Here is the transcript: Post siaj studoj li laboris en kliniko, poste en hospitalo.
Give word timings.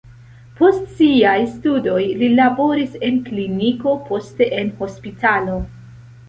Post 0.59 0.85
siaj 1.01 1.33
studoj 1.51 2.01
li 2.21 2.29
laboris 2.39 2.95
en 3.11 3.19
kliniko, 3.27 3.95
poste 4.09 4.49
en 4.63 4.73
hospitalo. 4.81 5.61